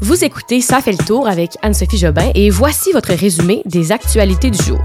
Vous 0.00 0.24
écoutez 0.24 0.60
Ça 0.60 0.80
fait 0.80 0.92
le 0.92 1.04
tour 1.04 1.26
avec 1.26 1.58
Anne-Sophie 1.60 1.98
Jobin 1.98 2.30
et 2.36 2.50
voici 2.50 2.92
votre 2.92 3.12
résumé 3.12 3.62
des 3.64 3.90
actualités 3.90 4.48
du 4.48 4.62
jour. 4.62 4.78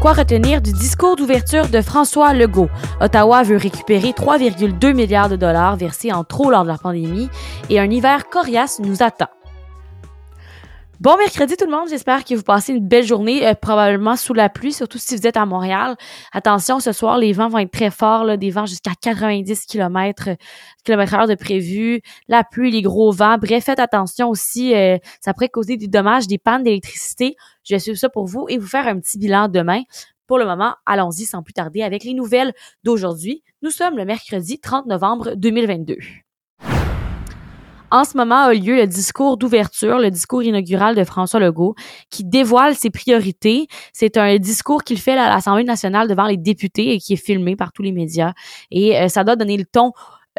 Quoi 0.00 0.12
retenir 0.12 0.62
du 0.62 0.72
discours 0.72 1.16
d'ouverture 1.16 1.68
de 1.68 1.80
François 1.80 2.34
Legault? 2.34 2.68
Ottawa 3.00 3.42
veut 3.42 3.56
récupérer 3.56 4.10
3,2 4.10 4.94
milliards 4.94 5.28
de 5.28 5.34
dollars 5.34 5.76
versés 5.76 6.12
en 6.12 6.22
trop 6.22 6.52
lors 6.52 6.62
de 6.62 6.68
la 6.68 6.78
pandémie 6.78 7.28
et 7.68 7.80
un 7.80 7.90
hiver 7.90 8.28
coriace 8.30 8.78
nous 8.78 9.02
attend. 9.02 9.28
Bon 11.02 11.16
mercredi 11.16 11.56
tout 11.56 11.64
le 11.64 11.72
monde, 11.72 11.88
j'espère 11.88 12.24
que 12.24 12.32
vous 12.32 12.44
passez 12.44 12.72
une 12.72 12.86
belle 12.86 13.04
journée, 13.04 13.44
euh, 13.44 13.54
probablement 13.54 14.14
sous 14.14 14.34
la 14.34 14.48
pluie, 14.48 14.72
surtout 14.72 14.98
si 14.98 15.16
vous 15.16 15.26
êtes 15.26 15.36
à 15.36 15.44
Montréal. 15.46 15.96
Attention, 16.30 16.78
ce 16.78 16.92
soir, 16.92 17.18
les 17.18 17.32
vents 17.32 17.48
vont 17.48 17.58
être 17.58 17.72
très 17.72 17.90
forts, 17.90 18.22
là, 18.22 18.36
des 18.36 18.50
vents 18.50 18.66
jusqu'à 18.66 18.92
90 19.00 19.66
km, 19.66 20.28
km 20.84 21.14
heure 21.14 21.26
de 21.26 21.34
prévu, 21.34 22.02
la 22.28 22.44
pluie, 22.44 22.70
les 22.70 22.82
gros 22.82 23.10
vents. 23.10 23.36
Bref, 23.36 23.64
faites 23.64 23.80
attention 23.80 24.28
aussi, 24.28 24.76
euh, 24.76 24.96
ça 25.20 25.34
pourrait 25.34 25.48
causer 25.48 25.76
des 25.76 25.88
dommages, 25.88 26.28
des 26.28 26.38
pannes 26.38 26.62
d'électricité. 26.62 27.34
Je 27.64 27.74
vais 27.74 27.80
suivre 27.80 27.98
ça 27.98 28.08
pour 28.08 28.26
vous 28.26 28.46
et 28.48 28.56
vous 28.56 28.68
faire 28.68 28.86
un 28.86 29.00
petit 29.00 29.18
bilan 29.18 29.48
demain. 29.48 29.82
Pour 30.28 30.38
le 30.38 30.44
moment, 30.44 30.76
allons-y 30.86 31.24
sans 31.24 31.42
plus 31.42 31.52
tarder 31.52 31.82
avec 31.82 32.04
les 32.04 32.14
nouvelles 32.14 32.52
d'aujourd'hui. 32.84 33.42
Nous 33.62 33.70
sommes 33.70 33.96
le 33.96 34.04
mercredi 34.04 34.60
30 34.60 34.86
novembre 34.86 35.34
2022. 35.34 35.96
En 37.92 38.04
ce 38.04 38.16
moment 38.16 38.44
a 38.44 38.54
lieu 38.54 38.76
le 38.76 38.86
discours 38.86 39.36
d'ouverture, 39.36 39.98
le 39.98 40.10
discours 40.10 40.42
inaugural 40.42 40.94
de 40.96 41.04
François 41.04 41.40
Legault, 41.40 41.74
qui 42.08 42.24
dévoile 42.24 42.74
ses 42.74 42.88
priorités. 42.88 43.66
C'est 43.92 44.16
un 44.16 44.38
discours 44.38 44.82
qu'il 44.82 44.98
fait 44.98 45.12
à 45.12 45.28
l'Assemblée 45.28 45.62
nationale 45.62 46.08
devant 46.08 46.26
les 46.26 46.38
députés 46.38 46.94
et 46.94 46.98
qui 46.98 47.12
est 47.12 47.22
filmé 47.22 47.54
par 47.54 47.70
tous 47.70 47.82
les 47.82 47.92
médias. 47.92 48.32
Et 48.70 48.98
euh, 48.98 49.08
ça 49.08 49.24
doit 49.24 49.36
donner 49.36 49.58
le 49.58 49.66
ton 49.66 49.92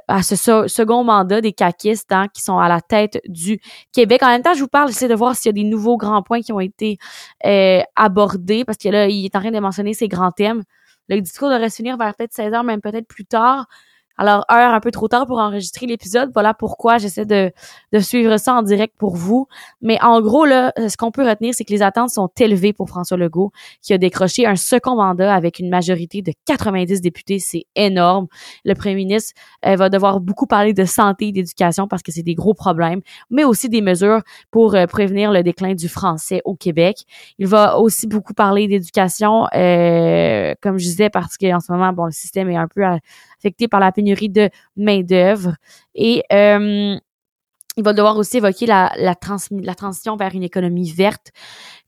à 0.08 0.24
ce 0.24 0.36
second 0.68 1.04
mandat 1.04 1.42
des 1.42 1.54
caquistes 1.54 2.12
hein, 2.12 2.28
qui 2.34 2.42
sont 2.42 2.58
à 2.58 2.68
la 2.68 2.82
tête 2.82 3.22
du 3.28 3.62
Québec. 3.92 4.24
En 4.24 4.30
même 4.30 4.42
temps, 4.42 4.56
je 4.56 4.62
vous 4.62 4.68
parle, 4.68 4.88
j'essaie 4.88 5.08
de 5.08 5.14
voir 5.14 5.36
s'il 5.36 5.50
y 5.50 5.52
a 5.52 5.54
des 5.54 5.70
nouveaux 5.70 5.98
grands 5.98 6.24
points 6.24 6.42
qui 6.42 6.54
ont 6.54 6.60
été 6.60 6.98
euh, 7.46 7.82
abordés, 7.96 8.66
parce 8.66 8.80
que 8.80 8.90
là, 8.90 9.08
il 9.08 9.26
est 9.26 9.36
en 9.36 9.42
train 9.42 9.52
de 9.52 9.60
mentionner 9.60 9.94
ces 9.94 10.08
grands 10.08 10.32
thèmes. 10.32 10.64
Le 11.08 11.22
discours 11.22 11.52
devrait 11.52 11.70
se 11.70 11.76
finir 11.76 11.98
vers 11.98 12.16
peut-être 12.16 12.34
16 12.34 12.52
heures, 12.56 12.64
même 12.64 12.82
peut-être 12.82 13.08
plus 13.08 13.26
tard. 13.26 13.68
Alors, 14.18 14.46
heure 14.52 14.74
un 14.74 14.80
peu 14.80 14.92
trop 14.92 15.08
tard 15.08 15.26
pour 15.26 15.40
enregistrer 15.40 15.88
l'épisode. 15.88 16.30
Voilà 16.34 16.54
pourquoi 16.54 17.00
j'essaie 17.00 17.26
de, 17.26 17.52
de 17.92 18.00
suivre 18.00 18.38
ça 18.38 18.54
en 18.54 18.62
direct 18.62 18.94
pour 18.98 19.16
vous. 19.16 19.48
Mais 19.82 20.00
en 20.02 20.22
gros, 20.22 20.46
là, 20.46 20.72
ce 20.78 20.96
qu'on 20.98 21.12
peut 21.12 21.28
retenir, 21.28 21.54
c'est 21.56 21.64
que 21.64 21.74
les 21.74 21.82
attentes 21.82 22.12
sont 22.12 22.30
élevées 22.40 22.74
pour 22.74 22.88
François 22.90 23.18
Legault, 23.18 23.52
qui 23.82 23.92
a 23.92 23.98
décroché 23.98 24.46
un 24.46 24.56
second 24.56 24.96
mandat 24.96 25.34
avec 25.34 25.58
une 25.58 25.70
majorité 25.70 26.22
de 26.22 26.32
90 26.46 27.02
députés. 27.02 27.40
C'est 27.40 27.66
énorme. 27.76 28.28
Le 28.66 28.76
premier 28.76 28.96
ministre 28.96 29.34
euh, 29.66 29.76
va 29.76 29.90
devoir 29.90 30.20
beaucoup 30.20 30.46
parler 30.46 30.74
de 30.74 30.86
santé 30.86 31.30
et 31.30 31.32
d'éducation 31.32 31.88
parce 31.88 32.04
que 32.04 32.12
c'est 32.12 32.24
des 32.24 32.36
gros 32.36 32.54
problèmes, 32.54 33.02
mais 33.32 33.44
aussi 33.44 33.68
des 33.68 33.82
mesures 33.82 34.22
pour 34.52 34.76
euh, 34.76 34.86
prévenir 34.86 35.32
le 35.32 35.42
déclin 35.42 35.74
du 35.74 35.88
français 35.88 36.42
au 36.46 36.56
Québec. 36.56 36.98
Il 37.40 37.48
va 37.48 37.80
aussi 37.80 38.06
beaucoup 38.06 38.34
parler 38.34 38.68
d'éducation, 38.68 39.48
euh, 39.56 40.54
comme 40.62 40.78
je 40.78 40.86
disais, 40.86 41.10
parce 41.10 41.38
qu'en 41.38 41.60
ce 41.60 41.72
moment, 41.72 41.94
bon, 41.94 42.06
le 42.06 42.12
système 42.12 42.50
est 42.50 42.58
un 42.58 42.68
peu 42.68 42.84
affecté 42.84 43.68
par 43.68 43.80
la 43.80 43.92
pénurie 43.92 44.03
de 44.04 44.50
main-d'œuvre. 44.76 45.56
Et 45.96 46.24
euh, 46.32 46.96
il 47.78 47.84
va 47.84 47.94
devoir 47.94 48.18
aussi 48.18 48.38
évoquer 48.38 48.66
la, 48.66 48.92
la, 48.98 49.16
la 49.52 49.76
transition 49.76 50.16
vers 50.16 50.36
une 50.36 50.44
économie 50.44 50.92
verte 50.92 51.32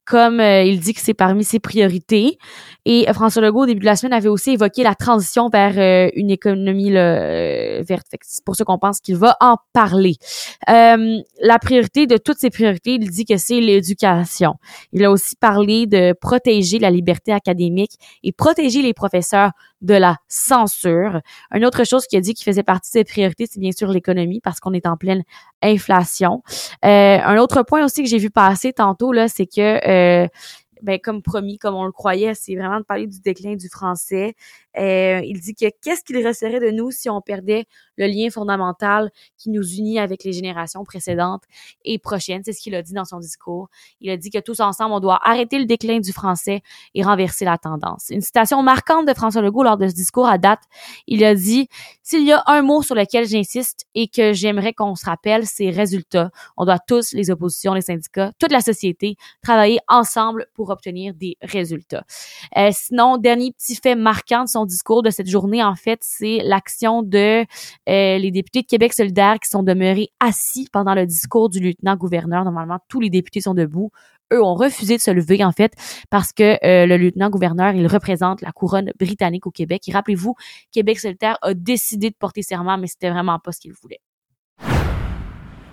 comme 0.07 0.39
euh, 0.39 0.61
il 0.61 0.79
dit 0.79 0.93
que 0.93 1.01
c'est 1.01 1.15
parmi 1.15 1.43
ses 1.43 1.59
priorités. 1.59 2.37
Et 2.85 3.09
euh, 3.09 3.13
François 3.13 3.41
Legault, 3.41 3.63
au 3.63 3.65
début 3.65 3.79
de 3.79 3.85
la 3.85 3.95
semaine, 3.95 4.13
avait 4.13 4.29
aussi 4.29 4.51
évoqué 4.51 4.83
la 4.83 4.93
transition 4.93 5.49
vers 5.49 6.11
une 6.15 6.29
économie 6.29 6.91
verte. 6.91 8.05
C'est 8.21 8.45
pour 8.45 8.55
ça 8.55 8.65
qu'on 8.65 8.77
pense 8.77 8.99
qu'il 8.99 9.15
va 9.15 9.35
en 9.41 9.57
parler. 9.73 10.13
la 10.67 11.59
priorité 11.59 12.05
de 12.05 12.17
toutes 12.17 12.37
ses 12.37 12.51
priorités, 12.51 12.99
il 13.01 13.09
dit 13.09 13.25
que 13.25 13.37
c'est 13.37 13.59
l'éducation. 13.59 14.53
Il 14.93 15.03
a 15.03 15.09
aussi 15.09 15.35
parlé 15.37 15.87
de 15.87 16.13
protéger 16.13 16.77
la 16.77 16.91
liberté 16.91 17.31
académique 17.31 17.93
et 18.21 18.31
protéger 18.31 18.83
les 18.83 18.93
professeurs 18.93 19.53
de 19.81 19.93
la 19.93 20.17
censure. 20.27 21.21
Une 21.53 21.65
autre 21.65 21.83
chose 21.83 22.07
qu'il 22.07 22.17
a 22.17 22.21
dit 22.21 22.33
qui 22.33 22.43
faisait 22.43 22.63
partie 22.63 22.89
de 22.91 22.99
ses 22.99 23.03
priorités, 23.03 23.45
c'est 23.49 23.59
bien 23.59 23.71
sûr 23.71 23.89
l'économie 23.89 24.41
parce 24.41 24.59
qu'on 24.59 24.73
est 24.73 24.87
en 24.87 24.97
pleine 24.97 25.23
inflation. 25.61 26.41
Euh, 26.83 27.19
un 27.23 27.37
autre 27.37 27.63
point 27.63 27.83
aussi 27.83 28.03
que 28.03 28.09
j'ai 28.09 28.17
vu 28.17 28.29
passer 28.29 28.73
tantôt 28.73 29.11
là, 29.11 29.27
c'est 29.27 29.45
que 29.45 29.87
euh, 29.87 30.27
ben, 30.81 30.99
comme 30.99 31.21
promis, 31.21 31.57
comme 31.57 31.75
on 31.75 31.85
le 31.85 31.91
croyait, 31.91 32.35
c'est 32.35 32.55
vraiment 32.55 32.79
de 32.79 32.85
parler 32.85 33.07
du 33.07 33.19
déclin 33.19 33.55
du 33.55 33.69
français. 33.69 34.35
Euh, 34.77 35.21
il 35.23 35.39
dit 35.39 35.55
que 35.55 35.65
qu'est-ce 35.81 36.03
qu'il 36.03 36.17
resterait 36.25 36.59
de 36.59 36.71
nous 36.71 36.91
si 36.91 37.09
on 37.09 37.21
perdait 37.21 37.65
le 37.97 38.07
lien 38.07 38.29
fondamental 38.29 39.11
qui 39.37 39.49
nous 39.49 39.63
unit 39.63 39.99
avec 39.99 40.23
les 40.23 40.33
générations 40.33 40.83
précédentes 40.83 41.43
et 41.83 41.97
prochaines? 41.99 42.41
C'est 42.43 42.53
ce 42.53 42.61
qu'il 42.61 42.75
a 42.75 42.81
dit 42.81 42.93
dans 42.93 43.05
son 43.05 43.19
discours. 43.19 43.69
Il 44.01 44.09
a 44.09 44.17
dit 44.17 44.29
que 44.29 44.39
tous 44.39 44.59
ensemble, 44.59 44.93
on 44.93 44.99
doit 44.99 45.19
arrêter 45.23 45.59
le 45.59 45.65
déclin 45.65 45.99
du 45.99 46.11
français 46.11 46.61
et 46.93 47.03
renverser 47.03 47.45
la 47.45 47.57
tendance. 47.57 48.07
Une 48.09 48.21
citation 48.21 48.61
marquante 48.63 49.07
de 49.07 49.13
François 49.13 49.41
Legault 49.41 49.63
lors 49.63 49.77
de 49.77 49.87
ce 49.87 49.93
discours 49.93 50.27
à 50.27 50.37
date. 50.37 50.61
Il 51.07 51.23
a 51.23 51.35
dit, 51.35 51.67
s'il 52.03 52.23
y 52.23 52.31
a 52.31 52.43
un 52.47 52.61
mot 52.61 52.81
sur 52.81 52.95
lequel 52.95 53.27
j'insiste 53.27 53.85
et 53.95 54.07
que 54.07 54.33
j'aimerais 54.33 54.73
qu'on 54.73 54.95
se 54.95 55.05
rappelle, 55.05 55.45
c'est 55.45 55.69
résultat. 55.69 56.31
On 56.57 56.65
doit 56.65 56.79
tous, 56.79 57.13
les 57.13 57.31
oppositions, 57.31 57.73
les 57.73 57.81
syndicats, 57.81 58.31
toute 58.39 58.51
la 58.51 58.61
société, 58.61 59.15
travailler 59.41 59.79
ensemble 59.87 60.47
pour 60.53 60.69
obtenir 60.69 61.13
des 61.13 61.37
résultats. 61.41 62.03
Euh, 62.57 62.69
sinon, 62.73 63.17
dernier 63.17 63.51
petit 63.51 63.75
fait 63.75 63.95
marquant 63.95 64.43
de 64.43 64.49
son 64.49 64.64
discours 64.65 65.03
de 65.03 65.09
cette 65.09 65.27
journée, 65.27 65.63
en 65.63 65.75
fait, 65.75 65.99
c'est 66.01 66.39
l'action 66.43 67.03
de 67.03 67.41
euh, 67.41 68.17
les 68.17 68.31
députés 68.31 68.61
de 68.61 68.67
Québec 68.67 68.93
solidaire 68.93 69.39
qui 69.39 69.49
sont 69.49 69.63
demeurés 69.63 70.09
assis 70.19 70.67
pendant 70.71 70.95
le 70.95 71.05
discours 71.05 71.49
du 71.49 71.59
lieutenant-gouverneur. 71.59 72.43
Normalement, 72.43 72.79
tous 72.87 72.99
les 72.99 73.09
députés 73.09 73.41
sont 73.41 73.53
debout. 73.53 73.91
Eux 74.33 74.43
ont 74.43 74.55
refusé 74.55 74.97
de 74.97 75.01
se 75.01 75.11
lever, 75.11 75.43
en 75.43 75.51
fait, 75.51 75.73
parce 76.09 76.33
que 76.33 76.57
euh, 76.65 76.85
le 76.87 76.97
lieutenant-gouverneur, 76.97 77.75
il 77.75 77.87
représente 77.87 78.41
la 78.41 78.51
couronne 78.51 78.91
britannique 78.99 79.45
au 79.45 79.51
Québec. 79.51 79.83
Et 79.87 79.91
rappelez-vous, 79.91 80.35
Québec 80.71 80.99
solidaire 80.99 81.37
a 81.41 81.53
décidé 81.53 82.09
de 82.09 82.15
porter 82.15 82.41
serment, 82.41 82.77
mais 82.77 82.87
c'était 82.87 83.09
vraiment 83.09 83.39
pas 83.39 83.51
ce 83.51 83.59
qu'il 83.59 83.73
voulait 83.73 84.01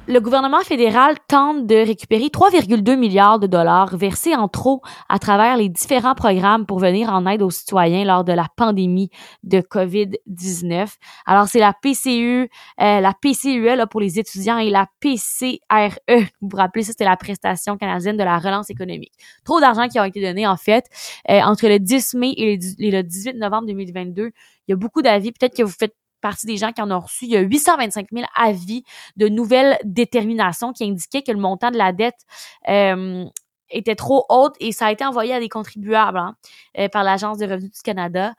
le 0.09 0.19
gouvernement 0.21 0.61
fédéral 0.63 1.15
tente 1.29 1.67
de 1.67 1.77
récupérer 1.77 2.27
3,2 2.27 2.97
milliards 2.97 3.39
de 3.39 3.47
dollars 3.47 3.97
versés 3.97 4.35
en 4.35 4.49
trop 4.49 4.83
à 5.09 5.21
travers 5.21 5.57
les 5.57 5.69
différents 5.69 6.17
programmes 6.17 6.67
pour 6.67 6.81
venir 6.81 7.11
en 7.11 7.25
aide 7.27 7.43
aux 7.43 7.51
citoyens 7.51 8.05
lors 8.05 8.25
de 8.25 8.33
la 8.33 8.47
pandémie 8.57 9.11
de 9.45 9.61
COVID-19. 9.61 10.89
Alors, 11.25 11.47
c'est 11.47 11.61
la 11.61 11.73
PCU, 11.73 12.49
euh, 12.81 13.01
la 13.01 13.15
PCUE 13.15 13.77
là, 13.77 13.87
pour 13.87 14.01
les 14.01 14.19
étudiants 14.19 14.59
et 14.59 14.71
la 14.71 14.87
PCRE. 15.01 15.99
Vous 16.41 16.49
vous 16.49 16.57
rappelez, 16.57 16.83
ça, 16.83 16.93
c'était 16.93 17.05
la 17.05 17.17
prestation 17.17 17.77
canadienne 17.77 18.17
de 18.17 18.25
la 18.25 18.39
relance 18.39 18.71
économique. 18.71 19.12
Trop 19.45 19.61
d'argent 19.61 19.87
qui 19.87 20.01
a 20.01 20.07
été 20.07 20.21
donné, 20.21 20.47
en 20.49 20.57
fait, 20.57 20.87
euh, 21.31 21.41
entre 21.43 21.69
le 21.69 21.79
10 21.79 22.15
mai 22.15 22.35
et 22.37 22.59
le 22.91 23.03
18 23.03 23.37
novembre 23.37 23.69
2022. 23.69 24.33
Il 24.67 24.71
y 24.71 24.75
a 24.75 24.77
beaucoup 24.77 25.03
d'avis. 25.03 25.33
Peut-être 25.33 25.57
que 25.57 25.62
vous 25.62 25.75
faites 25.77 25.95
partie 26.22 26.47
des 26.47 26.56
gens 26.56 26.72
qui 26.72 26.81
en 26.81 26.91
ont 26.91 27.00
reçu. 27.00 27.27
Il 27.27 27.33
y 27.33 27.37
a 27.37 27.41
825 27.41 28.06
000 28.10 28.25
avis 28.34 28.84
de 29.16 29.28
nouvelles 29.28 29.78
déterminations 29.84 30.72
qui 30.72 30.84
indiquaient 30.84 31.22
que 31.22 31.33
le 31.33 31.38
montant 31.38 31.71
de 31.71 31.77
la 31.77 31.93
dette 31.93 32.21
euh, 32.69 33.27
était 33.69 33.97
trop 33.97 34.25
haute 34.31 34.55
et 34.61 34.72
ça 34.72 34.87
a 34.87 34.93
été 34.93 35.05
envoyé 35.05 35.34
à 35.34 35.41
des 35.41 35.49
contribuables 35.49 36.19
hein, 36.19 36.37
euh, 36.78 36.88
par 36.88 37.05
l'Agence 37.05 37.38
de 37.38 37.47
revenus 37.47 37.72
du 37.72 37.82
Canada. 37.82 38.34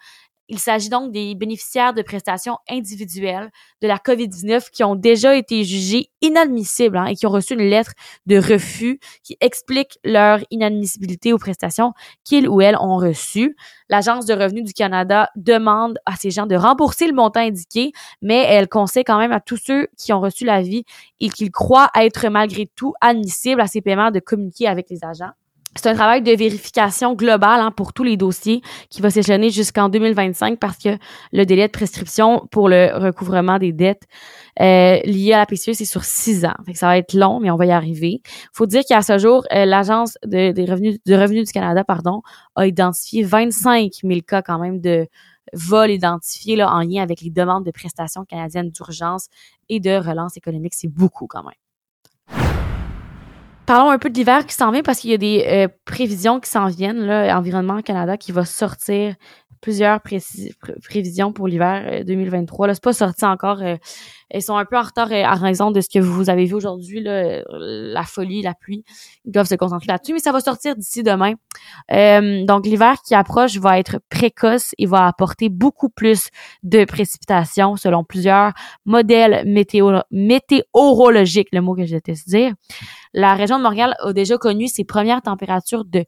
Il 0.50 0.60
s'agit 0.60 0.90
donc 0.90 1.12
des 1.12 1.36
bénéficiaires 1.36 1.94
de 1.94 2.02
prestations 2.02 2.58
individuelles 2.70 3.50
de 3.82 3.88
la 3.88 3.98
COVID-19 3.98 4.70
qui 4.72 4.84
ont 4.84 4.96
déjà 4.96 5.36
été 5.36 5.64
jugés 5.64 6.10
inadmissibles 6.22 6.98
hein, 6.98 7.06
et 7.06 7.16
qui 7.16 7.26
ont 7.26 7.32
reçu 7.32 7.54
une 7.54 7.62
lettre 7.62 7.94
de 8.26 8.38
refus 8.38 9.00
qui 9.24 9.38
explique 9.40 10.00
leur 10.04 10.40
inadmissibilité 10.52 11.32
aux 11.32 11.38
prestations 11.38 11.94
qu'ils 12.26 12.50
ou 12.50 12.60
elles 12.60 12.76
ont 12.76 12.98
reçues. 12.98 13.56
L'Agence 13.88 14.26
de 14.26 14.34
revenus 14.34 14.66
du 14.66 14.74
Canada 14.74 15.30
demande 15.38 15.98
à 16.06 16.16
ces 16.18 16.30
gens 16.30 16.46
de 16.46 16.56
rembourser 16.56 17.08
le 17.08 17.14
montant 17.14 17.40
indiqué, 17.40 17.94
mais 18.22 18.44
elle 18.48 18.68
conseille 18.68 19.06
quand 19.06 19.18
même 19.18 19.32
à 19.32 19.40
tous 19.40 19.58
ceux 19.58 19.88
qui 19.98 20.12
ont 20.12 20.20
reçu 20.20 20.44
l'avis 20.44 20.84
et 21.22 21.30
qu'ils 21.30 21.52
croient 21.52 21.90
être 21.96 22.28
malgré 22.28 22.68
tout 22.76 22.94
admissibles 23.00 23.62
à 23.62 23.68
ces 23.68 23.82
paiements 23.82 24.12
de 24.12 24.20
communiquer 24.20 24.68
avec 24.68 24.90
les 24.90 25.06
agents. 25.06 25.32
C'est 25.76 25.90
un 25.90 25.96
travail 25.96 26.22
de 26.22 26.32
vérification 26.32 27.14
globale 27.16 27.60
hein, 27.60 27.72
pour 27.72 27.94
tous 27.94 28.04
les 28.04 28.16
dossiers 28.16 28.62
qui 28.90 29.02
va 29.02 29.10
s'échelonner 29.10 29.50
jusqu'en 29.50 29.90
2025 29.90 30.60
parce 30.60 30.78
que 30.78 30.98
le 31.32 31.46
délai 31.46 31.68
de 31.68 31.72
prescription 31.72 32.48
pour 32.52 32.70
le 32.70 32.92
recouvrement 32.94 33.58
des 33.58 33.74
dettes 33.74 34.04
euh, 34.62 35.00
liées 35.04 35.34
à 35.34 35.40
la 35.40 35.46
PCE, 35.48 35.74
c'est 35.74 35.86
sur 35.86 36.04
six 36.04 36.46
ans. 36.46 36.54
Fait 36.66 36.74
que 36.74 36.78
ça 36.78 36.88
va 36.88 36.98
être 36.98 37.14
long, 37.14 37.40
mais 37.40 37.50
on 37.50 37.56
va 37.56 37.66
y 37.66 37.72
arriver. 37.72 38.22
faut 38.54 38.68
dire 38.68 38.84
qu'à 38.88 39.02
ce 39.02 39.18
jour, 39.18 39.46
euh, 39.52 39.66
l'Agence 39.66 40.18
de, 40.26 40.52
des 40.52 40.66
revenus, 41.16 41.48
du 41.48 41.52
Canada 41.52 41.84
pardon, 41.84 42.22
a 42.56 42.68
identifié 42.68 43.24
25 43.24 43.92
000 44.04 44.20
cas 44.28 44.44
quand 44.44 44.60
même 44.60 44.80
de 44.80 45.08
vols 45.54 45.92
identifiés 45.92 46.56
là, 46.56 46.72
en 46.72 46.82
lien 46.82 47.02
avec 47.02 47.22
les 47.22 47.32
demandes 47.32 47.66
de 47.66 47.72
prestations 47.72 48.26
canadiennes 48.26 48.70
d'urgence 48.70 49.28
et 49.70 49.80
de 49.80 49.92
relance 49.92 50.38
économique. 50.38 50.74
C'est 50.76 50.88
beaucoup 50.88 51.28
quand 51.28 51.44
même. 51.44 51.63
Parlons 53.74 53.90
un 53.90 53.98
peu 53.98 54.12
de 54.12 54.16
l'hiver 54.16 54.46
qui 54.46 54.54
s'en 54.54 54.70
vient 54.70 54.84
parce 54.84 55.00
qu'il 55.00 55.10
y 55.10 55.16
a 55.16 55.18
des 55.18 55.46
euh, 55.48 55.68
prévisions 55.84 56.40
qui 56.40 56.48
s'en 56.48 56.68
viennent. 56.68 57.08
Là, 57.08 57.36
Environnement 57.36 57.82
Canada 57.82 58.18
qui 58.18 58.32
va 58.32 58.46
sortir 58.46 59.16
plusieurs 59.64 60.02
prévisions 60.02 61.32
pour 61.32 61.48
l'hiver 61.48 62.04
2023. 62.06 62.68
Là, 62.68 62.74
c'est 62.74 62.84
pas 62.84 62.92
sorti 62.92 63.24
encore. 63.24 63.64
Ils 64.34 64.42
sont 64.42 64.58
un 64.58 64.66
peu 64.66 64.78
en 64.78 64.82
retard 64.82 65.12
à 65.12 65.36
raison 65.36 65.72
de 65.72 65.80
ce 65.80 65.88
que 65.88 66.00
vous 66.00 66.30
avez 66.30 66.46
vu 66.46 66.54
aujourd'hui, 66.54 67.02
la 67.02 68.04
folie, 68.04 68.42
la 68.42 68.54
pluie. 68.54 68.84
Ils 69.26 69.32
doivent 69.32 69.48
se 69.48 69.56
concentrer 69.56 69.88
là-dessus, 69.88 70.12
mais 70.12 70.20
ça 70.20 70.34
va 70.34 70.42
sortir 70.42 70.76
d'ici 70.76 71.02
demain. 71.02 71.34
donc 72.46 72.66
l'hiver 72.66 72.98
qui 73.08 73.16
approche 73.16 73.58
va 73.58 73.80
être 73.80 74.00
précoce 74.10 74.76
et 74.78 74.86
va 74.86 75.08
apporter 75.08 75.48
beaucoup 75.48 75.90
plus 75.90 76.28
de 76.64 76.84
précipitations 76.84 77.78
selon 77.78 78.04
plusieurs 78.04 78.52
modèles 78.86 79.44
météo 79.48 80.02
météorologiques, 80.12 81.50
le 81.54 81.62
mot 81.62 81.74
que 81.74 81.86
je 81.86 81.96
déteste 81.96 82.28
dire. 82.28 82.54
La 83.14 83.36
région 83.36 83.60
de 83.60 83.64
Montréal 83.64 83.96
a 84.00 84.12
déjà 84.12 84.38
connu 84.38 84.68
ses 84.68 84.84
premières 84.84 85.22
températures 85.22 85.86
de 85.86 86.04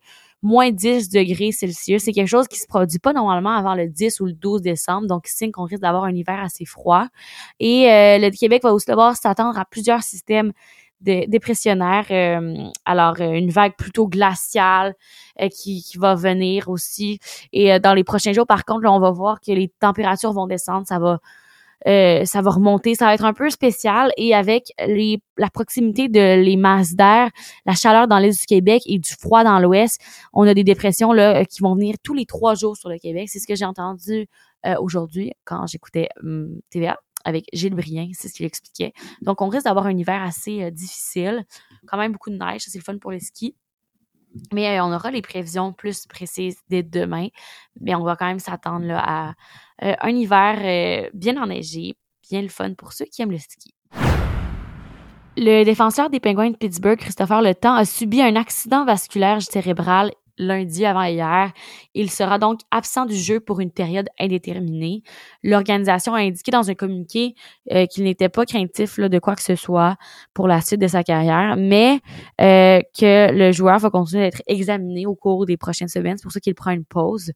moins 0.46 0.72
10 0.72 1.10
degrés 1.10 1.52
Celsius. 1.52 2.04
C'est 2.04 2.14
quelque 2.14 2.28
chose 2.28 2.48
qui 2.48 2.60
se 2.60 2.68
produit 2.68 3.00
pas 3.00 3.14
normalement 3.14 3.56
avant 3.56 3.74
le 3.74 3.88
10 3.90 4.20
ou 4.22 4.26
le 4.28 4.34
12 4.34 4.62
décembre, 4.62 5.08
donc 5.08 5.28
signe 5.28 5.52
qu'on 5.52 5.64
risque 5.64 5.82
d'avoir 5.82 6.04
un 6.04 6.14
hiver 6.14 6.40
assez 6.40 6.66
froid. 6.66 7.08
Et 7.60 7.92
euh, 7.92 8.20
le 8.20 8.30
Québec 8.30 8.64
va 8.64 8.74
aussi 8.74 8.86
devoir 8.88 9.16
s'attendre 9.18 9.58
à 9.60 9.66
plusieurs 9.66 10.04
systèmes 10.04 10.54
de, 11.02 11.26
dépressionnaires. 11.28 12.06
Euh, 12.12 12.70
alors, 12.86 13.16
euh, 13.20 13.34
une 13.34 13.50
vague 13.50 13.76
plutôt 13.76 14.08
glaciale 14.08 14.94
qui, 15.52 15.82
qui, 15.82 15.98
va 15.98 16.14
venir 16.16 16.70
aussi. 16.70 17.20
Et 17.52 17.80
dans 17.80 17.94
les 17.94 18.04
prochains 18.04 18.32
jours, 18.32 18.48
par 18.48 18.64
contre, 18.64 18.84
là, 18.84 18.94
on 18.94 19.00
va 19.00 19.12
voir 19.12 19.42
que 19.42 19.52
les 19.52 19.68
températures 19.80 20.32
vont 20.32 20.48
descendre. 20.48 20.86
Ça 20.88 21.00
va 21.00 21.20
euh, 21.88 22.26
ça 22.26 22.42
va 22.42 22.52
remonter, 22.52 22.96
ça 22.96 23.06
va 23.06 23.14
être 23.14 23.26
un 23.26 23.34
peu 23.34 23.50
spécial 23.50 24.12
et 24.18 24.34
avec 24.34 24.72
les, 24.86 25.22
la 25.38 25.50
proximité 25.50 26.08
de 26.10 26.42
les 26.42 26.58
masses 26.58 26.96
d'air, 26.96 27.30
la 27.66 27.74
chaleur 27.74 28.08
dans 28.08 28.18
l'est 28.18 28.40
du 28.40 28.46
Québec 28.46 28.84
et 28.86 28.98
du 29.00 29.14
froid 29.14 29.44
dans 29.44 29.60
l'ouest, 29.60 30.02
on 30.34 30.48
a 30.48 30.54
des 30.54 30.64
dépressions 30.64 31.12
là 31.14 31.42
euh, 31.42 31.44
qui 31.44 31.62
vont 31.62 31.76
venir 31.76 31.96
tous 32.04 32.14
les 32.14 32.26
trois 32.26 32.56
jours 32.56 32.76
sur 32.78 32.90
le 32.90 32.98
Québec. 32.98 33.30
C'est 33.30 33.40
ce 33.40 33.48
que 33.48 33.56
j'ai 33.56 33.66
entendu 33.66 34.28
euh, 34.66 34.76
aujourd'hui 34.80 35.34
quand 35.44 35.68
j'écoutais 35.68 36.10
hum, 36.24 36.60
TVA 36.70 36.98
avec 37.24 37.46
Gilles 37.54 37.74
Brien, 37.76 38.10
c'est 38.14 38.28
ce 38.28 38.34
qu'il 38.34 38.46
expliquait. 38.46 38.94
Donc 39.22 39.42
on 39.42 39.48
risque 39.48 39.66
d'avoir 39.66 39.88
un 39.88 39.98
hiver 39.98 40.22
assez 40.22 40.70
difficile, 40.70 41.44
quand 41.88 41.98
même 41.98 42.12
beaucoup 42.12 42.30
de 42.30 42.38
neige, 42.38 42.62
c'est 42.68 42.78
le 42.78 42.84
fun 42.84 43.00
pour 43.00 43.12
les 43.12 43.20
skis. 43.20 43.56
Mais 44.54 44.80
on 44.82 44.92
aura 44.94 45.12
les 45.12 45.22
prévisions 45.22 45.74
plus 45.74 46.06
précises 46.08 46.58
dès 46.70 46.84
demain. 46.84 47.28
Mais 47.80 47.96
on 47.96 48.04
va 48.04 48.16
quand 48.16 48.26
même 48.26 48.40
s'attendre 48.40 48.92
à 48.92 49.30
euh, 49.30 49.34
un 49.82 50.10
hiver 50.10 50.60
euh, 50.64 51.10
bien 51.14 51.42
enneigé, 51.42 51.96
bien 52.30 52.42
le 52.42 52.48
fun 52.48 52.74
pour 52.74 52.94
ceux 52.94 53.06
qui 53.06 53.22
aiment 53.22 53.32
le 53.32 53.38
ski. 53.38 53.74
Le 55.38 55.64
défenseur 55.64 56.10
des 56.10 56.22
Penguins 56.22 56.52
de 56.52 56.56
Pittsburgh, 56.56 56.98
Christopher 56.98 57.42
Le 57.42 57.54
a 57.64 57.86
subi 57.86 58.22
un 58.22 58.38
accident 58.38 58.86
vasculaire 58.86 59.42
cérébral 59.42 60.12
lundi 60.38 60.86
avant 60.86 61.04
hier. 61.04 61.52
Il 61.94 62.12
sera 62.12 62.40
donc 62.40 62.62
absent 62.72 63.06
du 63.06 63.16
jeu 63.16 63.40
pour 63.40 63.60
une 63.60 63.72
période 63.72 64.08
indéterminée. 64.20 65.04
L'organisation 65.44 66.14
a 66.14 66.20
indiqué 66.20 66.52
dans 66.52 66.70
un 66.70 66.76
communiqué 66.76 67.36
euh, 67.72 67.86
qu'il 67.86 68.04
n'était 68.04 68.30
pas 68.30 68.46
craintif 68.46 69.00
de 69.00 69.20
quoi 69.20 69.36
que 69.36 69.44
ce 69.44 69.56
soit 69.56 69.98
pour 70.34 70.48
la 70.48 70.62
suite 70.62 70.82
de 70.82 70.88
sa 70.88 71.04
carrière, 71.04 71.56
mais 71.58 72.00
euh, 72.42 72.82
que 72.98 73.32
le 73.32 73.52
joueur 73.52 73.80
va 73.80 73.90
continuer 73.90 74.24
d'être 74.24 74.42
examiné 74.48 75.06
au 75.06 75.16
cours 75.16 75.46
des 75.46 75.58
prochaines 75.58 75.88
semaines. 75.88 76.18
C'est 76.18 76.24
pour 76.24 76.32
ça 76.32 76.40
qu'il 76.40 76.56
prend 76.56 76.72
une 76.72 76.86
pause. 76.86 77.32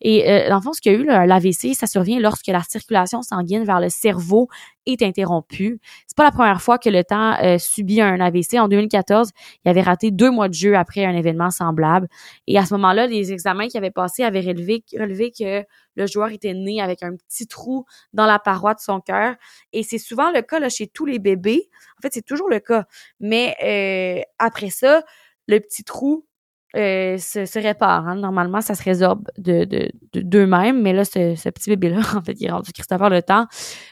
Et 0.00 0.28
euh, 0.28 0.48
dans 0.48 0.72
ce 0.72 0.80
qu'il 0.80 0.92
y 0.92 0.96
a 0.96 0.98
eu, 0.98 1.04
l'AVC, 1.26 1.74
ça 1.74 1.86
survient 1.86 2.20
lorsque 2.20 2.46
la 2.48 2.62
circulation 2.62 3.22
sanguine 3.22 3.64
vers 3.64 3.80
le 3.80 3.88
cerveau 3.88 4.48
est 4.86 5.02
interrompu. 5.02 5.80
C'est 6.06 6.16
pas 6.16 6.24
la 6.24 6.30
première 6.30 6.60
fois 6.60 6.78
que 6.78 6.88
le 6.88 7.04
temps 7.04 7.36
euh, 7.42 7.58
subit 7.58 8.00
un 8.00 8.20
AVC. 8.20 8.54
En 8.58 8.68
2014, 8.68 9.30
il 9.64 9.68
avait 9.68 9.82
raté 9.82 10.10
deux 10.10 10.30
mois 10.30 10.48
de 10.48 10.54
jeu 10.54 10.76
après 10.76 11.04
un 11.04 11.14
événement 11.14 11.50
semblable. 11.50 12.08
Et 12.46 12.58
à 12.58 12.66
ce 12.66 12.74
moment-là, 12.74 13.06
les 13.06 13.32
examens 13.32 13.68
qu'il 13.68 13.78
avait 13.78 13.90
passés 13.90 14.22
avaient 14.22 14.40
relevé, 14.40 14.84
relevé 14.98 15.30
que 15.30 15.64
le 15.96 16.06
joueur 16.06 16.30
était 16.30 16.54
né 16.54 16.80
avec 16.80 17.02
un 17.02 17.16
petit 17.16 17.46
trou 17.46 17.84
dans 18.12 18.26
la 18.26 18.38
paroi 18.38 18.74
de 18.74 18.80
son 18.80 19.00
cœur. 19.00 19.34
Et 19.72 19.82
c'est 19.82 19.98
souvent 19.98 20.30
le 20.30 20.42
cas 20.42 20.58
là, 20.58 20.68
chez 20.68 20.86
tous 20.86 21.06
les 21.06 21.18
bébés. 21.18 21.68
En 21.98 22.02
fait, 22.02 22.12
c'est 22.12 22.24
toujours 22.24 22.48
le 22.48 22.60
cas. 22.60 22.86
Mais 23.20 23.56
euh, 23.62 24.22
après 24.38 24.70
ça, 24.70 25.02
le 25.46 25.60
petit 25.60 25.84
trou 25.84 26.26
euh, 26.76 27.18
se, 27.18 27.46
se, 27.46 27.58
répare. 27.58 28.08
Hein. 28.08 28.16
Normalement, 28.16 28.60
ça 28.60 28.74
se 28.74 28.82
résorbe 28.82 29.28
de, 29.38 29.64
de, 29.64 29.90
d'eux-mêmes, 30.14 30.82
mais 30.82 30.92
là, 30.92 31.04
ce, 31.04 31.34
ce 31.36 31.48
petit 31.48 31.70
bébé-là, 31.70 31.98
en 32.16 32.22
fait, 32.22 32.34
qui 32.34 32.46
est 32.46 32.50
rendu 32.50 32.72
Christopher 32.72 33.10
Le 33.10 33.22
Temps, 33.22 33.46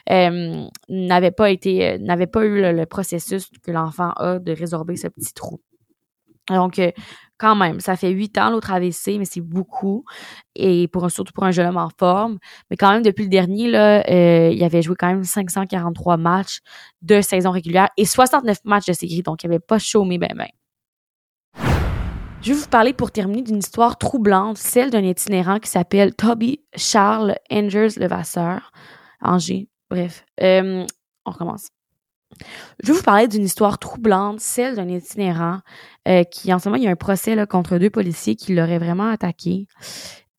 euh, 0.09 0.65
n'avait 0.89 1.31
pas 1.31 1.49
été, 1.49 1.87
euh, 1.87 1.97
n'avait 1.99 2.27
pas 2.27 2.45
eu 2.45 2.61
le, 2.61 2.85
processus 2.85 3.49
que 3.63 3.71
l'enfant 3.71 4.11
a 4.17 4.39
de 4.39 4.51
résorber 4.51 4.97
ce 4.97 5.07
petit 5.07 5.33
trou. 5.33 5.61
Donc, 6.49 6.81
quand 7.37 7.55
même, 7.55 7.79
ça 7.79 7.95
fait 7.95 8.09
huit 8.09 8.37
ans 8.37 8.49
l'autre 8.49 8.71
AVC, 8.73 9.17
mais 9.17 9.23
c'est 9.23 9.39
beaucoup. 9.39 10.03
Et 10.55 10.89
pour 10.89 11.09
surtout 11.09 11.31
pour 11.31 11.45
un 11.45 11.51
jeune 11.51 11.67
homme 11.67 11.77
en 11.77 11.89
forme. 11.97 12.37
Mais 12.69 12.75
quand 12.75 12.91
même, 12.91 13.01
depuis 13.01 13.23
le 13.23 13.29
dernier, 13.29 13.71
là, 13.71 14.03
il 14.51 14.61
avait 14.61 14.81
joué 14.81 14.95
quand 14.99 15.07
même 15.07 15.23
543 15.23 16.17
matchs 16.17 16.59
de 17.01 17.21
saison 17.21 17.51
régulière 17.51 17.87
et 17.95 18.03
69 18.03 18.57
matchs 18.65 18.87
de 18.87 18.93
série. 18.93 19.21
Donc, 19.21 19.43
il 19.43 19.47
avait 19.47 19.59
pas 19.59 19.79
chômé 19.79 20.17
ben 20.17 20.33
ben. 20.35 20.49
Je 22.43 22.51
vais 22.51 22.59
vous 22.59 22.67
parler 22.67 22.91
pour 22.91 23.09
terminer 23.09 23.41
d'une 23.41 23.59
histoire 23.59 23.97
troublante, 23.97 24.57
celle 24.57 24.89
d'un 24.89 25.01
itinérant 25.01 25.59
qui 25.59 25.69
s'appelle 25.69 26.13
Toby 26.13 26.59
Charles 26.75 27.37
Angers 27.49 27.97
Levasseur, 27.97 28.73
Angers, 29.21 29.69
bref. 29.89 30.25
Euh, 30.41 30.85
on 31.25 31.31
recommence. 31.31 31.69
Je 32.83 32.91
vais 32.91 32.97
vous 32.97 33.03
parler 33.03 33.29
d'une 33.29 33.45
histoire 33.45 33.79
troublante, 33.79 34.41
celle 34.41 34.75
d'un 34.75 34.89
itinérant 34.89 35.59
euh, 36.09 36.25
qui, 36.25 36.53
en 36.53 36.59
ce 36.59 36.67
moment, 36.67 36.75
il 36.75 36.83
y 36.83 36.87
a 36.87 36.91
un 36.91 36.97
procès 36.97 37.37
contre 37.47 37.77
deux 37.77 37.89
policiers 37.89 38.35
qui 38.35 38.53
l'auraient 38.53 38.77
vraiment 38.77 39.07
attaqué. 39.07 39.67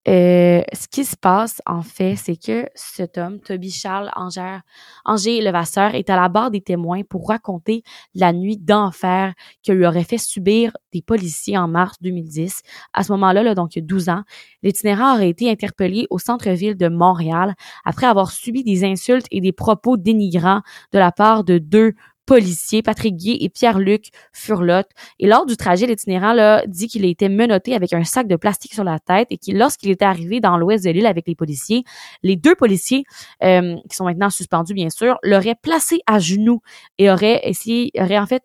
Euh, 0.07 0.61
ce 0.75 0.87
qui 0.87 1.05
se 1.05 1.17
passe, 1.17 1.63
en 1.65 1.81
fait, 1.81 2.17
c'est 2.17 2.37
que 2.37 2.69
cet 2.75 3.17
homme, 3.17 3.41
Toby 3.41 3.71
Charles 3.71 4.11
Anger, 4.17 4.59
Anger 5.07 5.41
Levasseur, 5.41 5.95
est 5.95 6.11
à 6.11 6.17
la 6.17 6.29
barre 6.29 6.51
des 6.51 6.61
témoins 6.61 7.03
pour 7.03 7.29
raconter 7.29 7.83
la 8.15 8.35
nuit 8.35 8.59
d'enfer 8.59 9.33
que 9.67 9.73
lui 9.73 9.87
aurait 9.87 10.05
fait 10.05 10.19
subir 10.19 10.73
des 10.93 11.01
policiers 11.01 11.57
en 11.57 11.69
mars 11.69 11.97
2010. 12.03 12.61
À 12.93 13.03
ce 13.03 13.13
moment-là, 13.13 13.43
là, 13.43 13.55
donc 13.55 13.77
il 13.77 13.79
y 13.79 13.83
a 13.83 13.87
12 13.87 14.11
ans, 14.11 14.23
l'itinérant 14.63 15.15
aurait 15.15 15.31
été 15.31 15.51
interpellé 15.51 16.07
au 16.11 16.19
centre-ville 16.19 16.77
de 16.77 16.89
Montréal 16.89 17.55
après 17.87 18.07
avoir 18.07 18.31
subi 18.31 18.63
des 18.63 18.85
insultes 18.85 19.27
et 19.31 19.41
des 19.41 19.53
propos 19.53 19.97
dénigrants 19.97 20.61
de 20.93 20.99
la 20.99 21.13
part 21.13 21.45
de 21.45 21.57
deux 21.57 21.95
policiers, 22.27 22.83
Patrick 22.83 23.17
Guy 23.17 23.37
et 23.41 23.49
Pierre-Luc 23.49 24.11
Furlotte. 24.33 24.89
Et 25.19 25.27
lors 25.27 25.47
du 25.47 25.57
trajet, 25.57 25.87
l'itinérant 25.87 26.61
dit 26.67 26.89
qu'il 26.89 27.05
a 27.05 27.09
été 27.09 27.29
menotté 27.29 27.75
avec 27.75 27.93
un 27.93 28.05
sac 28.05 28.27
de 28.27 28.37
plastique 28.37 28.75
sur 28.75 28.85
la 28.85 28.99
tête 28.99 29.29
et 29.31 29.39
qu'il, 29.39 29.59
lorsqu'il 29.59 29.91
était 29.91 30.05
arrivé 30.05 30.41
dans 30.41 30.57
l'ouest 30.57 30.85
de 30.85 30.91
l'île 30.91 31.07
avec 31.07 31.27
les 31.27 31.35
policiers, 31.35 31.85
les 32.23 32.37
deux 32.37 32.55
policiers, 32.55 33.05
euh, 33.43 33.77
qui 33.89 33.97
sont 33.97 34.05
maintenant 34.05 34.31
suspendus 34.31 34.75
bien 34.75 34.91
sûr, 34.91 35.19
l'auraient 35.23 35.57
placé 35.61 36.01
à 36.07 36.19
genoux 36.19 36.61
et 36.99 37.11
auraient 37.11 37.41
essayé, 37.45 37.91
auraient 37.99 38.19
en 38.19 38.27
fait 38.27 38.45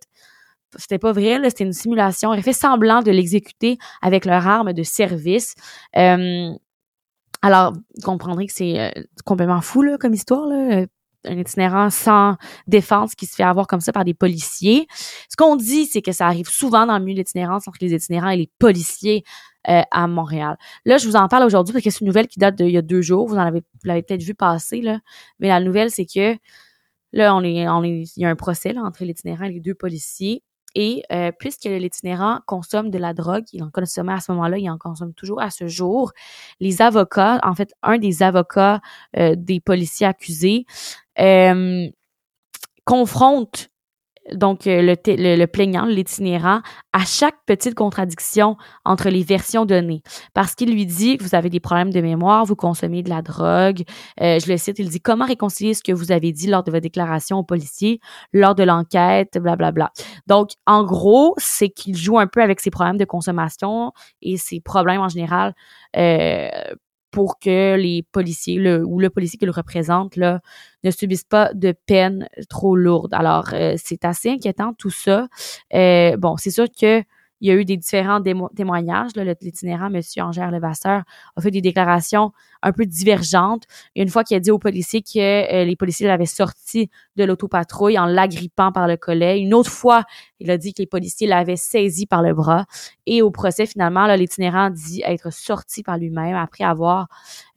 c'était 0.77 0.99
pas 0.99 1.13
vrai, 1.13 1.39
c'était 1.49 1.63
une 1.63 1.73
simulation, 1.73 2.29
auraient 2.29 2.43
fait 2.43 2.53
semblant 2.53 3.01
de 3.01 3.09
l'exécuter 3.09 3.79
avec 4.03 4.25
leur 4.25 4.47
arme 4.47 4.73
de 4.73 4.83
service. 4.83 5.55
Euh, 5.97 6.51
alors, 7.41 7.73
vous 7.73 8.01
comprendrez 8.03 8.45
que 8.45 8.53
c'est 8.53 8.79
euh, 8.79 8.91
complètement 9.25 9.61
fou 9.61 9.81
là, 9.81 9.97
comme 9.97 10.13
histoire. 10.13 10.45
Là 10.45 10.85
un 11.25 11.37
itinérant 11.37 11.89
sans 11.89 12.35
défense 12.67 13.15
qui 13.15 13.25
se 13.25 13.35
fait 13.35 13.43
avoir 13.43 13.67
comme 13.67 13.81
ça 13.81 13.91
par 13.91 14.05
des 14.05 14.13
policiers. 14.13 14.87
Ce 15.29 15.35
qu'on 15.35 15.55
dit, 15.55 15.85
c'est 15.85 16.01
que 16.01 16.11
ça 16.11 16.27
arrive 16.27 16.47
souvent 16.49 16.85
dans 16.85 16.97
le 16.97 17.03
milieu 17.03 17.15
de 17.15 17.19
l'itinérance 17.19 17.67
entre 17.67 17.77
les 17.81 17.93
itinérants 17.93 18.29
et 18.29 18.37
les 18.37 18.49
policiers 18.59 19.23
euh, 19.67 19.81
à 19.91 20.07
Montréal. 20.07 20.57
Là, 20.85 20.97
je 20.97 21.07
vous 21.07 21.15
en 21.15 21.27
parle 21.27 21.43
aujourd'hui 21.43 21.73
parce 21.73 21.83
que 21.83 21.89
c'est 21.89 22.01
une 22.01 22.07
nouvelle 22.07 22.27
qui 22.27 22.39
date 22.39 22.55
d'il 22.55 22.69
y 22.69 22.77
a 22.77 22.81
deux 22.81 23.01
jours. 23.01 23.27
Vous 23.27 23.35
en 23.35 23.39
avez, 23.39 23.61
l'avez 23.83 24.03
peut-être 24.03 24.23
vu 24.23 24.33
passer, 24.33 24.81
là. 24.81 24.99
Mais 25.39 25.49
la 25.49 25.59
nouvelle, 25.59 25.91
c'est 25.91 26.05
que 26.05 26.37
là, 27.11 27.35
on 27.35 27.43
est, 27.43 27.67
on 27.67 27.83
il 27.83 28.07
y 28.15 28.25
a 28.25 28.29
un 28.29 28.35
procès 28.35 28.71
là, 28.73 28.81
entre 28.83 29.03
l'itinérant 29.03 29.45
et 29.45 29.51
les 29.51 29.59
deux 29.59 29.75
policiers. 29.75 30.43
Et 30.75 31.03
euh, 31.11 31.31
puisque 31.37 31.65
l'itinérant 31.65 32.39
consomme 32.45 32.89
de 32.89 32.97
la 32.97 33.13
drogue, 33.13 33.45
il 33.53 33.63
en 33.63 33.69
consommait 33.69 34.13
à 34.13 34.19
ce 34.19 34.31
moment-là, 34.31 34.57
il 34.57 34.69
en 34.69 34.77
consomme 34.77 35.13
toujours 35.13 35.41
à 35.41 35.49
ce 35.49 35.67
jour, 35.67 36.11
les 36.59 36.81
avocats, 36.81 37.39
en 37.43 37.55
fait, 37.55 37.73
un 37.81 37.97
des 37.97 38.21
avocats 38.23 38.79
euh, 39.17 39.35
des 39.35 39.59
policiers 39.59 40.07
accusés, 40.07 40.65
euh, 41.19 41.87
confronte 42.85 43.68
donc 44.33 44.67
euh, 44.67 44.81
le, 44.81 44.95
le, 45.35 45.45
plaignant, 45.47 45.85
l'itinérant, 45.85 46.61
à 46.93 47.05
chaque 47.05 47.35
petite 47.45 47.75
contradiction 47.75 48.57
entre 48.85 49.09
les 49.09 49.23
versions 49.23 49.65
données. 49.65 50.01
Parce 50.33 50.55
qu'il 50.55 50.71
lui 50.71 50.85
dit 50.85 51.17
vous 51.17 51.35
avez 51.35 51.49
des 51.49 51.59
problèmes 51.59 51.91
de 51.91 52.01
mémoire, 52.01 52.45
vous 52.45 52.55
consommez 52.55 53.03
de 53.03 53.09
la 53.09 53.21
drogue. 53.21 53.83
Euh, 54.21 54.39
je 54.39 54.51
le 54.51 54.57
cite, 54.57 54.79
il 54.79 54.89
dit 54.89 55.01
comment 55.01 55.25
réconcilier 55.25 55.73
ce 55.73 55.83
que 55.83 55.91
vous 55.91 56.11
avez 56.11 56.31
dit 56.31 56.47
lors 56.47 56.63
de 56.63 56.71
votre 56.71 56.83
déclaration 56.83 57.37
au 57.37 57.43
policier, 57.43 57.99
lors 58.33 58.55
de 58.55 58.63
l'enquête, 58.63 59.37
blablabla. 59.37 59.91
Donc, 60.27 60.51
en 60.65 60.83
gros, 60.83 61.33
c'est 61.37 61.69
qu'il 61.69 61.95
joue 61.95 62.19
un 62.19 62.27
peu 62.27 62.41
avec 62.41 62.59
ses 62.59 62.69
problèmes 62.71 62.97
de 62.97 63.05
consommation 63.05 63.91
et 64.21 64.37
ses 64.37 64.59
problèmes 64.61 65.01
en 65.01 65.09
général 65.09 65.53
euh, 65.97 66.49
pour 67.11 67.39
que 67.39 67.75
les 67.75 68.03
policiers 68.11 68.57
le, 68.59 68.85
ou 68.85 68.99
le 68.99 69.09
policier 69.09 69.37
qui 69.39 69.45
le 69.45 69.51
représente 69.51 70.15
là, 70.15 70.41
ne 70.83 70.91
subissent 70.91 71.23
pas 71.23 71.53
de 71.53 71.73
peine 71.85 72.27
trop 72.49 72.75
lourde. 72.75 73.13
Alors, 73.13 73.49
euh, 73.53 73.75
c'est 73.77 74.05
assez 74.05 74.29
inquiétant 74.29 74.73
tout 74.73 74.89
ça. 74.89 75.27
Euh, 75.73 76.17
bon, 76.17 76.37
c'est 76.37 76.51
sûr 76.51 76.67
que 76.69 77.03
il 77.41 77.47
y 77.47 77.51
a 77.51 77.55
eu 77.55 77.65
des 77.65 77.77
différents 77.77 78.21
témoignages. 78.55 79.11
L'itinérant, 79.15 79.93
M. 79.93 80.01
Angère 80.17 80.51
Levasseur, 80.51 81.03
a 81.35 81.41
fait 81.41 81.51
des 81.51 81.61
déclarations 81.61 82.31
un 82.61 82.71
peu 82.71 82.85
divergentes. 82.85 83.63
Une 83.95 84.09
fois 84.09 84.23
qu'il 84.23 84.35
a 84.37 84.39
dit 84.39 84.51
aux 84.51 84.59
policiers 84.59 85.01
que 85.01 85.19
euh, 85.19 85.63
les 85.63 85.75
policiers 85.75 86.07
l'avaient 86.07 86.25
sorti 86.25 86.89
de 87.15 87.23
l'autopatrouille 87.23 87.97
en 87.97 88.05
l'agrippant 88.05 88.71
par 88.71 88.87
le 88.87 88.97
collet. 88.97 89.39
Une 89.39 89.53
autre 89.53 89.71
fois, 89.71 90.03
il 90.39 90.51
a 90.51 90.57
dit 90.57 90.73
que 90.73 90.81
les 90.81 90.87
policiers 90.87 91.27
l'avaient 91.27 91.55
saisi 91.55 92.05
par 92.05 92.21
le 92.21 92.33
bras. 92.33 92.65
Et 93.05 93.21
au 93.21 93.31
procès, 93.31 93.65
finalement, 93.65 94.07
l'itinérant 94.07 94.69
dit 94.69 95.01
être 95.05 95.31
sorti 95.31 95.83
par 95.83 95.97
lui-même 95.97 96.35
après 96.35 96.63
avoir 96.63 97.07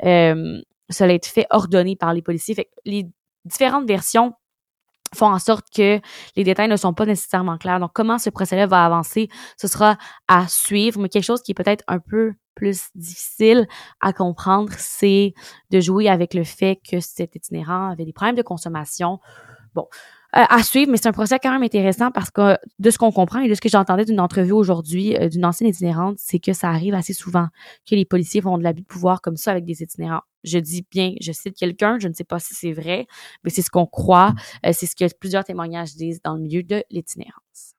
euh, 0.05 0.61
cela 0.91 1.13
été 1.13 1.29
fait 1.29 1.47
ordonné 1.51 1.97
par 1.97 2.15
les 2.15 2.23
policiers. 2.23 2.55
Fait 2.55 2.71
les 2.85 3.07
différentes 3.45 3.89
versions 3.89 4.35
font 5.15 5.27
en 5.27 5.39
sorte 5.39 5.67
que 5.75 6.01
les 6.37 6.45
détails 6.45 6.69
ne 6.69 6.77
sont 6.77 6.95
pas 6.95 7.07
nécessairement 7.07 7.59
clairs. 7.59 7.81
Donc, 7.81 7.93
comment 7.95 8.19
ce 8.19 8.31
procès-là 8.31 8.67
va 8.67 8.85
avancer, 8.85 9.29
ce 9.57 9.69
sera 9.69 9.97
à 10.29 10.49
suivre, 10.49 11.01
mais 11.01 11.09
quelque 11.09 11.25
chose 11.25 11.43
qui 11.43 11.53
est 11.53 11.55
peut-être 11.55 11.85
un 11.89 11.99
peu 11.99 12.33
plus 12.55 12.91
difficile 12.95 13.67
à 14.01 14.13
comprendre, 14.13 14.73
c'est 14.77 15.33
de 15.71 15.81
jouer 15.81 16.09
avec 16.09 16.35
le 16.35 16.45
fait 16.45 16.81
que 16.89 17.01
cet 17.01 17.35
itinérant 17.35 17.91
avait 17.91 18.05
des 18.05 18.13
problèmes 18.13 18.37
de 18.37 18.43
consommation. 18.43 19.21
Bon, 19.75 19.87
à 20.33 20.63
suivre, 20.63 20.91
mais 20.91 20.97
c'est 20.97 21.09
un 21.09 21.13
procès 21.13 21.39
quand 21.39 21.53
même 21.53 21.63
intéressant 21.63 22.11
parce 22.11 22.31
que 22.31 22.57
de 22.79 22.91
ce 22.91 22.97
qu'on 22.97 23.13
comprend 23.13 23.41
et 23.41 23.49
de 23.49 23.55
ce 23.55 23.61
que 23.61 23.69
j'entendais 23.69 24.07
d'une 24.07 24.21
entrevue 24.21 24.53
aujourd'hui 24.53 25.15
euh, 25.17 25.29
d'une 25.29 25.45
ancienne 25.45 25.69
itinérante, 25.69 26.17
c'est 26.19 26.39
que 26.39 26.55
ça 26.55 26.71
arrive 26.71 26.95
assez 26.95 27.13
souvent 27.13 27.49
que 27.89 27.95
les 27.95 28.07
policiers 28.07 28.41
font 28.41 28.57
de 28.57 28.63
l'abus 28.63 28.81
de 28.81 28.87
pouvoir 28.87 29.21
comme 29.21 29.37
ça 29.37 29.51
avec 29.51 29.67
des 29.67 29.83
itinérants. 29.83 30.23
Je 30.43 30.59
dis 30.59 30.87
bien, 30.91 31.13
je 31.21 31.33
cite 31.33 31.55
quelqu'un, 31.55 31.99
je 31.99 32.09
ne 32.09 32.15
sais 32.15 32.25
pas 32.25 32.39
si 32.39 32.55
c'est 32.55 32.73
vrai, 32.73 33.07
mais 33.45 33.51
c'est 33.51 33.61
ce 33.61 33.71
qu'on 33.71 33.87
croit, 33.87 34.35
euh, 34.65 34.71
c'est 34.73 34.87
ce 34.87 34.97
que 34.97 35.05
plusieurs 35.19 35.45
témoignages 35.45 35.95
disent 35.95 36.23
dans 36.23 36.35
le 36.35 36.41
milieu 36.41 36.63
de 36.63 36.83
l'itinérance. 36.91 37.75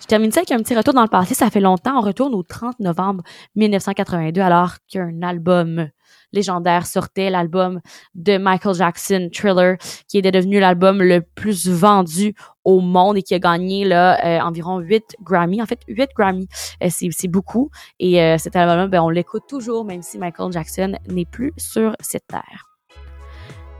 Je 0.00 0.06
termine 0.06 0.30
ça 0.30 0.40
avec 0.40 0.52
un 0.52 0.58
petit 0.58 0.76
retour 0.76 0.94
dans 0.94 1.02
le 1.02 1.08
passé. 1.08 1.34
Ça 1.34 1.50
fait 1.50 1.60
longtemps. 1.60 1.98
On 1.98 2.00
retourne 2.00 2.34
au 2.34 2.42
30 2.42 2.80
novembre 2.80 3.22
1982 3.54 4.40
alors 4.40 4.76
qu'un 4.88 5.22
album 5.22 5.88
légendaire 6.32 6.86
sortait, 6.86 7.30
l'album 7.30 7.80
de 8.14 8.38
Michael 8.38 8.74
Jackson, 8.74 9.28
Thriller, 9.32 9.76
qui 10.08 10.18
est 10.18 10.22
devenu 10.22 10.60
l'album 10.60 11.02
le 11.02 11.20
plus 11.20 11.68
vendu 11.68 12.34
au 12.64 12.80
monde 12.80 13.16
et 13.16 13.22
qui 13.22 13.34
a 13.34 13.38
gagné 13.38 13.84
là 13.84 14.18
euh, 14.24 14.40
environ 14.40 14.78
8 14.78 15.16
Grammy. 15.22 15.62
En 15.62 15.66
fait, 15.66 15.80
8 15.88 16.10
Grammy, 16.16 16.48
euh, 16.82 16.88
c'est 16.90 17.28
beaucoup. 17.28 17.70
Et 17.98 18.22
euh, 18.22 18.38
cet 18.38 18.56
album-là, 18.56 18.86
ben, 18.86 19.00
on 19.00 19.08
l'écoute 19.08 19.44
toujours, 19.48 19.84
même 19.84 20.02
si 20.02 20.18
Michael 20.18 20.52
Jackson 20.52 20.92
n'est 21.08 21.24
plus 21.24 21.52
sur 21.56 21.94
cette 22.00 22.26
terre. 22.26 22.66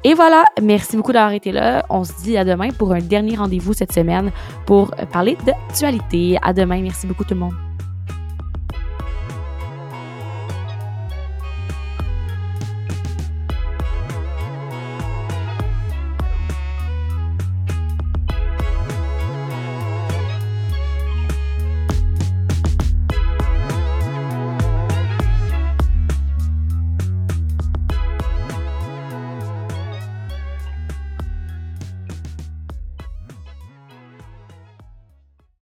Et 0.03 0.15
voilà, 0.15 0.45
merci 0.63 0.97
beaucoup 0.97 1.13
d'avoir 1.13 1.33
été 1.33 1.53
là. 1.53 1.85
On 1.91 2.05
se 2.05 2.23
dit 2.23 2.39
à 2.39 2.45
demain 2.45 2.71
pour 2.71 2.93
un 2.93 3.01
dernier 3.01 3.37
rendez-vous 3.37 3.75
cette 3.75 3.93
semaine 3.93 4.33
pour 4.65 4.93
parler 5.13 5.37
d'actualité. 5.45 6.39
À 6.41 6.55
demain, 6.55 6.81
merci 6.81 7.07
beaucoup 7.07 7.25
tout 7.25 7.35
le 7.35 7.41
monde. 7.41 7.70